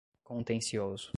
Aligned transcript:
contencioso 0.23 1.09